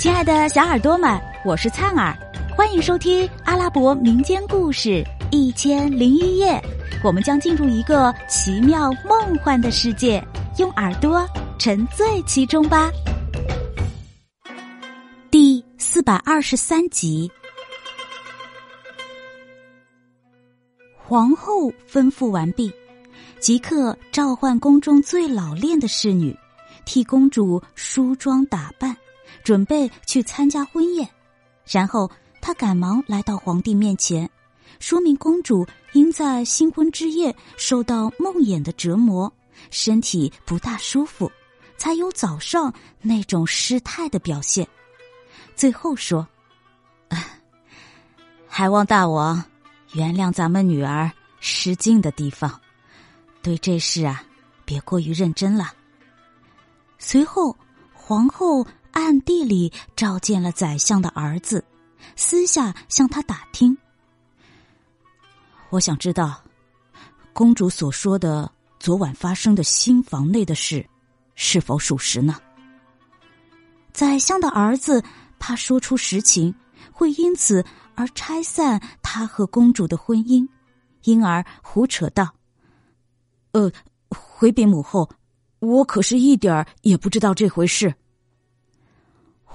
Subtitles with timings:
[0.00, 2.16] 亲爱的小耳朵们，我是灿儿，
[2.56, 4.88] 欢迎收听阿拉伯民间故事
[5.30, 6.52] 《一千零一夜》。
[7.04, 10.26] 我们将进入一个奇妙梦幻的世界，
[10.56, 11.28] 用耳朵
[11.58, 12.90] 沉醉其中吧。
[15.30, 17.30] 第四百二十三集，
[20.96, 22.72] 皇后吩咐完毕，
[23.38, 26.34] 即刻召唤宫中最老练的侍女，
[26.86, 28.96] 替公主梳妆打扮。
[29.42, 31.08] 准备去参加婚宴，
[31.64, 34.28] 然后他赶忙来到皇帝面前，
[34.78, 39.32] 说明公主因在新婚之夜受到梦魇的折磨，
[39.70, 41.30] 身体不大舒服，
[41.76, 44.66] 才有早上那种失态的表现。
[45.54, 46.26] 最后说
[48.48, 49.42] ：“还望大王
[49.92, 52.60] 原谅咱们女儿失敬的地方，
[53.42, 54.22] 对这事啊，
[54.64, 55.72] 别过于认真了。”
[56.98, 57.56] 随后，
[57.92, 58.66] 皇后。
[58.92, 61.64] 暗地里召见了宰相的儿子，
[62.16, 63.76] 私下向他打听。
[65.70, 66.42] 我想知道，
[67.32, 70.84] 公主所说的昨晚发生的新房内的事，
[71.34, 72.36] 是否属实呢？
[73.92, 75.02] 宰相的儿子
[75.38, 76.54] 怕说出实情，
[76.92, 77.64] 会因此
[77.94, 80.48] 而拆散他和公主的婚姻，
[81.04, 82.34] 因而胡扯道
[83.52, 83.70] ：“呃，
[84.08, 85.08] 回禀母后，
[85.60, 87.94] 我可是一点儿也不知道这回事。”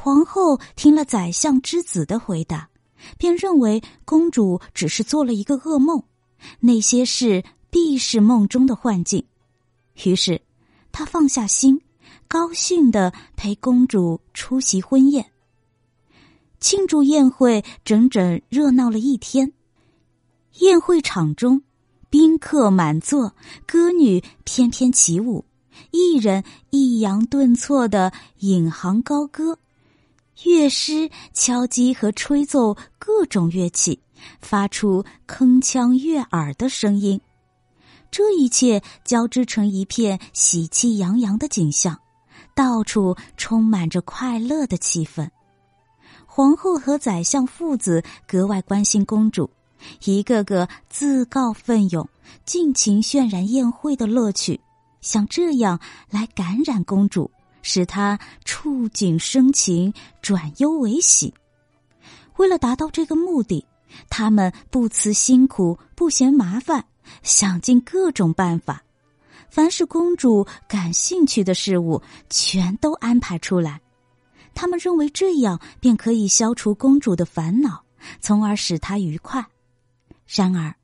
[0.06, 2.70] 皇后听了宰相之子的回答，
[3.18, 6.04] 便认为公主只是做了一个噩梦，
[6.60, 9.26] 那些事必是梦中的幻境。
[10.04, 10.40] 于是，
[10.92, 11.82] 她放下心，
[12.28, 15.32] 高兴的陪公主出席婚宴。
[16.60, 19.54] 庆祝宴会整整热闹了一天，
[20.60, 21.64] 宴会场中
[22.12, 23.34] 宾客满座，
[23.66, 25.46] 歌女翩翩起舞，
[25.90, 29.58] 艺人抑扬顿挫的引吭高歌。
[30.44, 34.00] 乐师敲击和吹奏各种乐器，
[34.42, 37.20] 发出铿锵悦耳的声音。
[38.12, 42.00] 这一切交织成一片喜气洋洋的景象，
[42.54, 45.30] 到处充满着快乐的气氛。
[46.26, 49.50] 皇后和宰相父子格外关心公主，
[50.04, 52.08] 一个个自告奋勇，
[52.46, 54.60] 尽情渲染宴会的乐趣，
[55.02, 55.80] 想这样
[56.10, 57.32] 来感染公主。
[57.68, 61.34] 使他触景生情，转忧为喜。
[62.38, 63.66] 为了达到这个目的，
[64.08, 66.86] 他们不辞辛苦，不嫌麻烦，
[67.24, 68.84] 想尽各种办法。
[69.50, 72.00] 凡是公主感兴趣的事物，
[72.30, 73.82] 全都安排出来。
[74.54, 77.84] 他们认为这样便可以消除公主的烦恼，
[78.22, 79.44] 从而使她愉快。
[80.28, 80.76] 然而，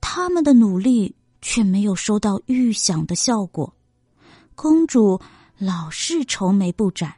[0.00, 3.70] 他们的努力却没有收到预想的效果。
[4.54, 5.20] 公主。
[5.58, 7.14] 老是愁眉不展，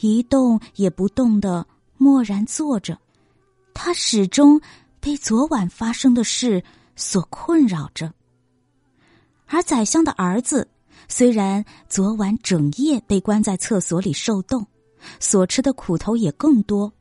[0.00, 2.98] 一动也不动的默然坐着。
[3.72, 4.60] 他始终
[5.00, 6.62] 被昨晚发生的事
[6.94, 8.12] 所困扰着。
[9.46, 10.68] 而宰相的儿子
[11.08, 14.66] 虽然昨晚整夜被关在厕所里受冻，
[15.18, 16.92] 所吃的苦头也更多，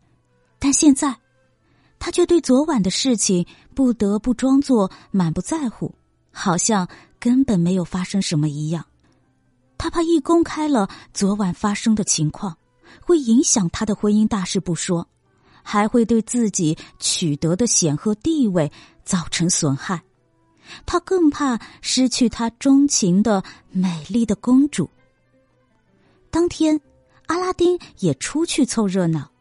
[0.58, 1.16] 但现在
[2.00, 5.94] 他却对昨晚的事情不得不装作满不在乎，
[6.32, 6.88] 好像
[7.20, 8.86] 根本没有发生什么一样。
[9.90, 12.56] 他怕一公开了昨晚发生的情况，
[13.02, 15.08] 会影响他的婚姻大事不说，
[15.64, 18.72] 还会对自己取得的显赫地位
[19.04, 20.04] 造成损害。
[20.86, 24.88] 他更怕失去他钟情的美丽的公主。
[26.30, 26.80] 当天，
[27.26, 29.32] 阿拉丁也出去凑热闹，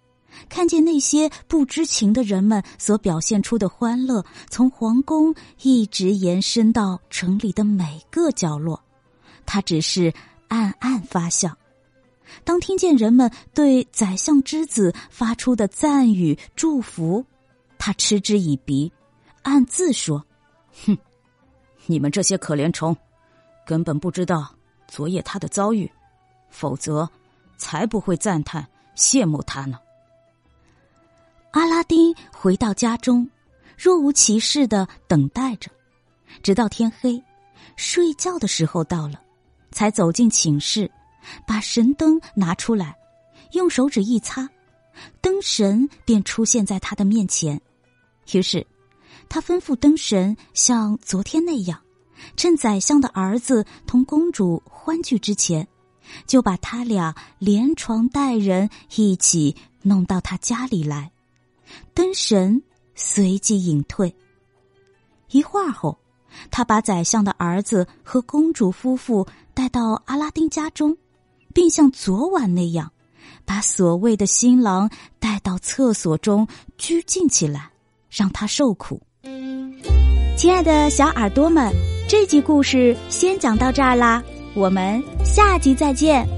[0.49, 8.83] 看见那些不知情的人们所表现出的欢乐，从皇宫一直延伸到城里的每个角落。
[9.45, 10.13] 他只是
[10.49, 11.57] 暗暗发笑，
[12.45, 17.25] 当听见人们对宰相之子发出的赞语祝福，
[17.79, 18.91] 他嗤之以鼻，
[19.43, 20.25] 暗自说
[20.87, 20.97] ：“哼，
[21.87, 22.97] 你们这些可怜虫，
[23.67, 24.55] 根本不知道
[24.87, 25.91] 昨夜他的遭遇，
[26.51, 27.09] 否则
[27.57, 28.67] 才不会赞叹
[28.97, 29.79] 羡慕他呢。”
[31.53, 33.29] 阿拉丁回到家中，
[33.77, 35.71] 若无其事的等待着，
[36.43, 37.23] 直到天黑，
[37.77, 39.23] 睡觉的时候到了。
[39.71, 40.91] 才走进寝室，
[41.47, 42.97] 把神灯拿出来，
[43.53, 44.49] 用手指一擦，
[45.21, 47.61] 灯神便出现在他的面前。
[48.33, 48.67] 于是，
[49.29, 51.81] 他吩咐灯神像昨天那样，
[52.37, 55.67] 趁宰相的儿子同公主欢聚之前，
[56.27, 61.13] 就把他俩连床带人一起弄到他家里来。
[61.95, 62.63] 灯神
[62.95, 64.15] 随即隐退。
[65.31, 65.99] 一会儿后。
[66.51, 70.97] 他把宰相的儿子和公主夫妇带到阿拉丁家中，
[71.53, 72.93] 并像昨晚那样，
[73.45, 74.89] 把所谓的新郎
[75.19, 76.47] 带到厕所中
[76.77, 77.71] 拘禁起来，
[78.11, 79.01] 让他受苦。
[80.37, 81.73] 亲爱的小耳朵们，
[82.09, 84.23] 这集故事先讲到这儿啦，
[84.55, 86.38] 我们下集再见。